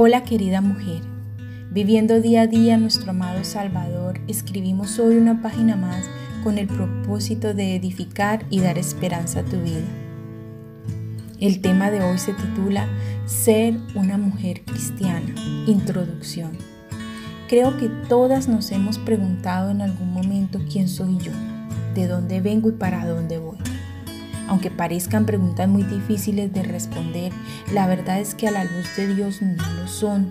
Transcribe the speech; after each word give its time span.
Hola 0.00 0.22
querida 0.22 0.60
mujer, 0.60 1.02
viviendo 1.72 2.20
día 2.20 2.42
a 2.42 2.46
día 2.46 2.78
nuestro 2.78 3.10
amado 3.10 3.42
Salvador, 3.42 4.20
escribimos 4.28 4.96
hoy 5.00 5.16
una 5.16 5.42
página 5.42 5.74
más 5.74 6.08
con 6.44 6.56
el 6.56 6.68
propósito 6.68 7.52
de 7.52 7.74
edificar 7.74 8.46
y 8.48 8.60
dar 8.60 8.78
esperanza 8.78 9.40
a 9.40 9.44
tu 9.44 9.60
vida. 9.60 9.88
El 11.40 11.60
tema 11.60 11.90
de 11.90 12.00
hoy 12.00 12.16
se 12.18 12.32
titula 12.32 12.86
Ser 13.26 13.74
una 13.96 14.18
mujer 14.18 14.62
cristiana. 14.64 15.34
Introducción. 15.66 16.52
Creo 17.48 17.76
que 17.76 17.88
todas 18.08 18.46
nos 18.46 18.70
hemos 18.70 18.98
preguntado 18.98 19.72
en 19.72 19.80
algún 19.80 20.12
momento 20.12 20.60
quién 20.70 20.86
soy 20.86 21.18
yo, 21.18 21.32
de 21.96 22.06
dónde 22.06 22.40
vengo 22.40 22.68
y 22.68 22.72
para 22.74 23.04
dónde 23.04 23.38
voy. 23.38 23.58
Aunque 24.48 24.70
parezcan 24.70 25.26
preguntas 25.26 25.68
muy 25.68 25.82
difíciles 25.82 26.52
de 26.52 26.62
responder, 26.62 27.32
la 27.72 27.86
verdad 27.86 28.18
es 28.18 28.34
que 28.34 28.48
a 28.48 28.50
la 28.50 28.64
luz 28.64 28.96
de 28.96 29.14
Dios 29.14 29.42
no 29.42 29.62
lo 29.74 29.86
son. 29.86 30.28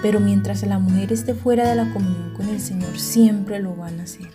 Pero 0.00 0.20
mientras 0.20 0.64
la 0.64 0.78
mujer 0.78 1.12
esté 1.12 1.34
fuera 1.34 1.68
de 1.68 1.74
la 1.74 1.92
comunión 1.92 2.32
con 2.36 2.48
el 2.48 2.60
Señor, 2.60 2.96
siempre 2.98 3.58
lo 3.58 3.74
van 3.74 3.98
a 3.98 4.04
hacer. 4.04 4.30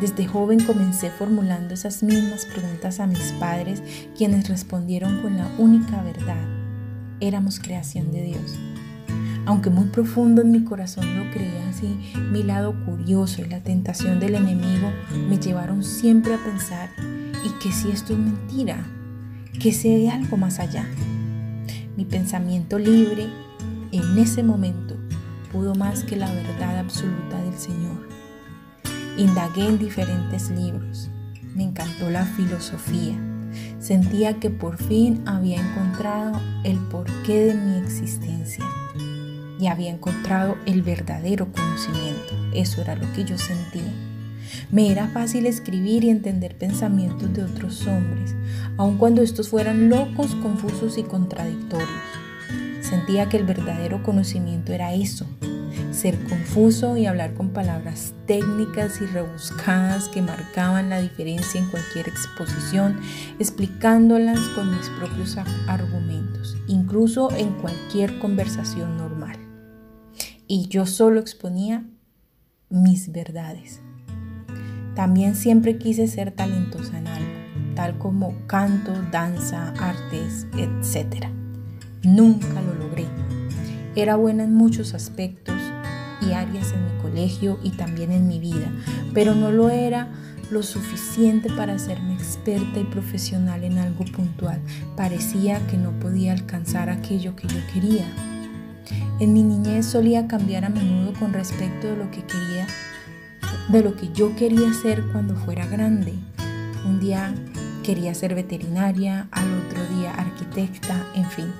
Desde 0.00 0.26
joven 0.26 0.60
comencé 0.64 1.10
formulando 1.10 1.74
esas 1.74 2.02
mismas 2.02 2.46
preguntas 2.46 2.98
a 2.98 3.06
mis 3.06 3.32
padres, 3.32 3.82
quienes 4.16 4.48
respondieron 4.48 5.20
con 5.20 5.36
la 5.36 5.50
única 5.58 6.02
verdad. 6.02 6.46
Éramos 7.20 7.58
creación 7.58 8.10
de 8.10 8.22
Dios. 8.22 8.58
Aunque 9.44 9.70
muy 9.70 9.88
profundo 9.88 10.40
en 10.40 10.50
mi 10.50 10.64
corazón 10.64 11.16
lo 11.16 11.30
creía 11.30 11.68
así, 11.68 12.12
mi 12.30 12.42
lado 12.42 12.74
curioso 12.84 13.42
y 13.42 13.48
la 13.48 13.60
tentación 13.60 14.18
del 14.20 14.36
enemigo 14.36 14.92
me 15.28 15.38
llevaron 15.38 15.82
siempre 15.82 16.34
a 16.34 16.38
pensar 16.38 16.90
y 17.44 17.50
que 17.62 17.72
si 17.72 17.90
esto 17.90 18.12
es 18.12 18.18
mentira, 18.18 18.86
que 19.60 19.72
si 19.72 19.88
hay 19.88 20.08
algo 20.08 20.36
más 20.36 20.58
allá. 20.58 20.86
Mi 21.96 22.04
pensamiento 22.04 22.78
libre 22.78 23.26
en 23.92 24.18
ese 24.18 24.42
momento 24.42 24.96
pudo 25.52 25.74
más 25.74 26.04
que 26.04 26.16
la 26.16 26.32
verdad 26.32 26.78
absoluta 26.78 27.40
del 27.42 27.58
Señor. 27.58 28.08
Indagué 29.16 29.66
en 29.66 29.78
diferentes 29.78 30.50
libros. 30.50 31.10
Me 31.54 31.64
encantó 31.64 32.10
la 32.10 32.24
filosofía. 32.24 33.16
Sentía 33.80 34.38
que 34.38 34.50
por 34.50 34.76
fin 34.76 35.22
había 35.26 35.60
encontrado 35.60 36.40
el 36.64 36.78
porqué 36.78 37.46
de 37.46 37.54
mi 37.54 37.78
existencia 37.78 38.64
y 39.58 39.66
había 39.66 39.90
encontrado 39.90 40.56
el 40.66 40.82
verdadero 40.82 41.50
conocimiento. 41.50 42.34
Eso 42.54 42.80
era 42.82 42.94
lo 42.94 43.10
que 43.12 43.24
yo 43.24 43.36
sentía. 43.38 44.07
Me 44.70 44.92
era 44.92 45.08
fácil 45.08 45.46
escribir 45.46 46.04
y 46.04 46.10
entender 46.10 46.58
pensamientos 46.58 47.32
de 47.32 47.42
otros 47.42 47.86
hombres, 47.86 48.34
aun 48.76 48.98
cuando 48.98 49.22
estos 49.22 49.48
fueran 49.48 49.88
locos, 49.88 50.34
confusos 50.36 50.98
y 50.98 51.04
contradictorios. 51.04 51.88
Sentía 52.82 53.30
que 53.30 53.38
el 53.38 53.44
verdadero 53.44 54.02
conocimiento 54.02 54.74
era 54.74 54.92
eso, 54.92 55.26
ser 55.90 56.22
confuso 56.24 56.98
y 56.98 57.06
hablar 57.06 57.32
con 57.32 57.50
palabras 57.50 58.12
técnicas 58.26 59.00
y 59.00 59.06
rebuscadas 59.06 60.08
que 60.08 60.20
marcaban 60.20 60.90
la 60.90 61.00
diferencia 61.00 61.58
en 61.58 61.70
cualquier 61.70 62.06
exposición, 62.06 63.00
explicándolas 63.38 64.38
con 64.50 64.70
mis 64.70 64.88
propios 64.90 65.38
argumentos, 65.66 66.58
incluso 66.66 67.34
en 67.34 67.54
cualquier 67.54 68.18
conversación 68.18 68.98
normal. 68.98 69.38
Y 70.46 70.68
yo 70.68 70.84
solo 70.84 71.20
exponía 71.20 71.84
mis 72.68 73.12
verdades. 73.12 73.80
También 74.98 75.36
siempre 75.36 75.78
quise 75.78 76.08
ser 76.08 76.32
talentosa 76.32 76.98
en 76.98 77.06
algo, 77.06 77.30
tal 77.76 77.98
como 77.98 78.34
canto, 78.48 78.92
danza, 79.12 79.72
artes, 79.78 80.48
etc. 80.56 81.26
Nunca 82.02 82.60
lo 82.60 82.74
logré. 82.74 83.06
Era 83.94 84.16
buena 84.16 84.42
en 84.42 84.54
muchos 84.54 84.94
aspectos 84.94 85.54
y 86.20 86.32
áreas 86.32 86.72
en 86.72 86.84
mi 86.84 87.00
colegio 87.00 87.60
y 87.62 87.70
también 87.70 88.10
en 88.10 88.26
mi 88.26 88.40
vida, 88.40 88.72
pero 89.14 89.36
no 89.36 89.52
lo 89.52 89.70
era 89.70 90.08
lo 90.50 90.64
suficiente 90.64 91.48
para 91.48 91.74
hacerme 91.74 92.14
experta 92.14 92.80
y 92.80 92.84
profesional 92.84 93.62
en 93.62 93.78
algo 93.78 94.04
puntual. 94.04 94.60
Parecía 94.96 95.64
que 95.68 95.76
no 95.76 95.92
podía 96.00 96.32
alcanzar 96.32 96.90
aquello 96.90 97.36
que 97.36 97.46
yo 97.46 97.60
quería. 97.72 98.04
En 99.20 99.32
mi 99.32 99.44
niñez 99.44 99.86
solía 99.86 100.26
cambiar 100.26 100.64
a 100.64 100.70
menudo 100.70 101.12
con 101.20 101.32
respecto 101.32 101.86
de 101.86 101.96
lo 101.96 102.10
que 102.10 102.24
quería 102.24 102.66
de 103.68 103.82
lo 103.82 103.94
que 103.94 104.10
yo 104.12 104.34
quería 104.34 104.72
ser 104.72 105.02
cuando 105.12 105.36
fuera 105.36 105.66
grande. 105.66 106.14
Un 106.86 107.00
día 107.00 107.34
quería 107.82 108.14
ser 108.14 108.34
veterinaria, 108.34 109.28
al 109.30 109.46
otro 109.54 109.84
día 109.96 110.14
arquitecta, 110.14 111.06
en 111.14 111.24
fin. 111.30 111.52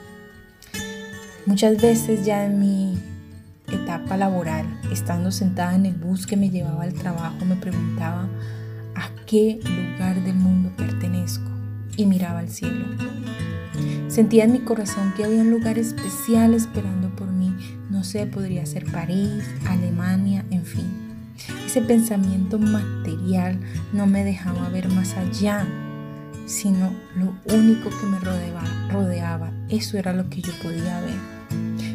Muchas 1.46 1.80
veces 1.80 2.24
ya 2.24 2.44
en 2.44 2.58
mi 2.58 2.98
etapa 3.70 4.16
laboral, 4.16 4.66
estando 4.90 5.30
sentada 5.30 5.74
en 5.74 5.86
el 5.86 5.94
bus 5.94 6.26
que 6.26 6.36
me 6.36 6.50
llevaba 6.50 6.84
al 6.84 6.94
trabajo, 6.94 7.44
me 7.44 7.56
preguntaba 7.56 8.28
a 8.94 9.10
qué 9.26 9.60
lugar 9.64 10.22
del 10.24 10.34
mundo 10.34 10.70
pertenezco 10.76 11.50
y 11.96 12.06
miraba 12.06 12.40
al 12.40 12.48
cielo. 12.48 12.86
Sentía 14.08 14.44
en 14.44 14.52
mi 14.52 14.60
corazón 14.60 15.12
que 15.16 15.24
había 15.24 15.42
un 15.42 15.50
lugar 15.50 15.78
especial 15.78 16.54
esperando 16.54 17.08
por 17.14 17.28
mí. 17.28 17.54
No 17.90 18.02
sé, 18.02 18.26
podría 18.26 18.64
ser 18.66 18.90
París, 18.90 19.44
Alemania, 19.66 20.44
en 20.50 20.64
fin. 20.64 21.07
Ese 21.66 21.82
pensamiento 21.82 22.58
material 22.58 23.60
no 23.92 24.06
me 24.06 24.24
dejaba 24.24 24.68
ver 24.68 24.88
más 24.88 25.14
allá, 25.14 25.66
sino 26.46 26.92
lo 27.16 27.34
único 27.54 27.90
que 27.90 28.06
me 28.06 28.18
rodeaba. 28.20 29.52
Eso 29.68 29.98
era 29.98 30.12
lo 30.12 30.28
que 30.30 30.40
yo 30.40 30.52
podía 30.62 31.00
ver. 31.00 31.18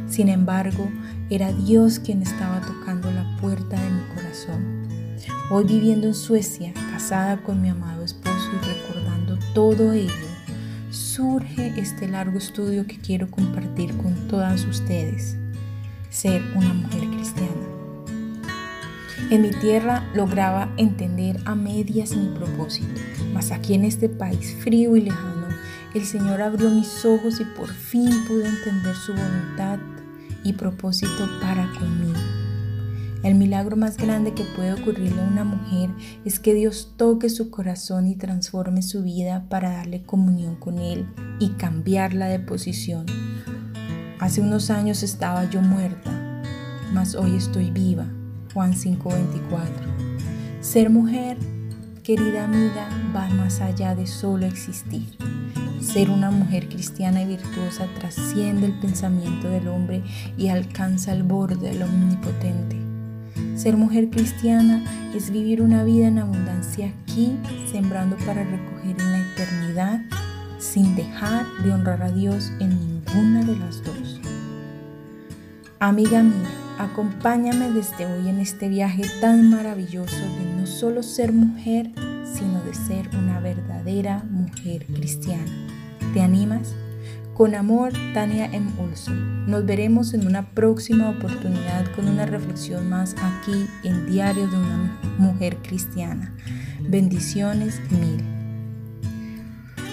Sin 0.08 0.30
embargo, 0.30 0.90
era 1.30 1.52
Dios 1.52 1.98
quien 1.98 2.22
estaba 2.22 2.62
tocando 2.62 3.12
la 3.12 3.36
puerta 3.38 3.82
de 3.82 3.90
mi 3.90 4.16
corazón. 4.16 4.84
Hoy 5.50 5.66
viviendo 5.66 6.08
en 6.08 6.14
Suecia, 6.14 6.72
casada 6.92 7.42
con 7.42 7.62
mi 7.62 7.70
amado 7.70 8.04
esposo 8.04 8.50
y 8.54 8.66
recordando 8.66 9.40
todo 9.54 9.92
ello, 9.92 10.12
surge 10.92 11.74
este 11.80 12.08
largo 12.08 12.38
estudio 12.38 12.86
que 12.86 13.00
quiero 13.00 13.32
compartir 13.32 13.96
con 13.98 14.14
todas 14.28 14.66
ustedes. 14.66 15.36
Ser 16.10 16.44
una 16.56 16.74
mujer 16.74 17.10
cristiana. 17.10 17.73
En 19.30 19.42
mi 19.42 19.52
tierra 19.52 20.04
lograba 20.14 20.74
entender 20.78 21.40
a 21.46 21.56
medias 21.56 22.16
mi 22.16 22.28
propósito, 22.36 23.02
mas 23.34 23.52
aquí 23.52 23.74
en 23.74 23.86
este 23.86 24.10
país 24.10 24.56
frío 24.60 24.96
y 24.96 25.02
lejano, 25.02 25.48
el 25.96 26.06
Señor 26.06 26.42
abrió 26.42 26.70
mis 26.70 27.06
ojos 27.06 27.40
y 27.40 27.46
por 27.46 27.70
fin 27.70 28.10
pude 28.28 28.48
entender 28.48 28.96
su 28.96 29.14
voluntad 29.14 29.80
y 30.44 30.54
propósito 30.54 31.28
para 31.42 31.68
conmigo. 31.80 32.20
El 33.24 33.36
milagro 33.36 33.78
más 33.78 33.98
grande 33.98 34.34
que 34.34 34.44
puede 34.44 34.74
ocurrirle 34.74 35.22
a 35.22 35.28
una 35.28 35.46
mujer 35.46 35.90
es 36.26 36.40
que 36.40 36.54
Dios 36.54 36.94
toque 36.98 37.30
su 37.30 37.50
corazón 37.50 38.08
y 38.08 38.16
transforme 38.16 38.82
su 38.82 39.04
vida 39.04 39.46
para 39.50 39.72
darle 39.72 40.04
comunión 40.04 40.56
con 40.58 40.78
Él 40.80 41.08
y 41.40 41.50
cambiarla 41.52 42.28
de 42.28 42.40
posición. 42.40 43.06
Hace 44.20 44.42
unos 44.42 44.70
años 44.70 45.02
estaba 45.04 45.50
yo 45.50 45.62
muerta, 45.62 46.12
mas 46.94 47.16
hoy 47.16 47.36
estoy 47.38 47.72
viva 47.72 48.08
Juan 48.54 48.74
5:24. 48.74 49.68
Ser 50.62 50.90
mujer, 50.90 51.38
querida 52.04 52.46
amiga, 52.46 52.88
va 53.16 53.28
más 53.30 53.62
allá 53.62 53.96
de 53.96 54.06
solo 54.06 54.46
existir. 54.46 55.18
Ser 55.82 56.10
una 56.10 56.32
mujer 56.32 56.70
cristiana 56.70 57.24
y 57.24 57.26
virtuosa 57.26 57.88
trasciende 58.00 58.68
el 58.68 58.80
pensamiento 58.80 59.50
del 59.50 59.68
hombre 59.68 60.04
y 60.38 60.48
alcanza 60.50 61.14
el 61.14 61.24
borde 61.24 61.56
del 61.70 61.82
omnipotente. 61.82 62.78
Ser 63.56 63.76
mujer 63.76 64.10
cristiana 64.10 64.84
es 65.14 65.32
vivir 65.32 65.62
una 65.62 65.84
vida 65.84 66.08
en 66.08 66.20
abundancia 66.20 66.94
aquí, 67.04 67.38
sembrando 67.72 68.16
para 68.26 68.44
recoger 68.44 69.00
en 69.00 69.12
la 69.12 69.20
eternidad, 69.34 70.02
sin 70.60 70.96
dejar 70.96 71.46
de 71.64 71.72
honrar 71.72 72.02
a 72.04 72.12
Dios 72.12 72.52
en 72.60 72.70
ninguna 72.70 73.44
de 73.44 73.58
las 73.58 73.84
dos. 73.84 74.22
Amiga 75.80 76.24
mía, 76.24 76.63
Acompáñame 76.80 77.72
desde 77.72 78.06
hoy 78.06 78.30
en 78.30 78.40
este 78.40 78.68
viaje 78.68 79.04
tan 79.22 79.50
maravilloso 79.50 80.18
de 80.18 80.46
no 80.58 80.66
solo 80.66 81.04
ser 81.04 81.32
mujer, 81.32 81.92
sino 82.26 82.62
de 82.64 82.74
ser 82.74 83.10
una 83.16 83.40
verdadera 83.40 84.24
mujer 84.30 84.86
cristiana. 84.88 85.52
¿Te 86.14 86.22
animas? 86.22 86.74
Con 87.34 87.56
amor, 87.56 87.94
Tania 88.14 88.46
M. 88.46 88.72
Olson. 88.80 89.50
Nos 89.50 89.66
veremos 89.66 90.14
en 90.14 90.28
una 90.28 90.50
próxima 90.52 91.10
oportunidad 91.10 91.86
con 91.96 92.08
una 92.08 92.26
reflexión 92.26 92.90
más 92.90 93.16
aquí 93.18 93.68
en 93.84 94.06
Diario 94.06 94.48
de 94.48 94.58
una 94.58 95.00
Mujer 95.18 95.58
Cristiana. 95.58 96.34
Bendiciones 96.82 97.80
mil. 97.92 98.33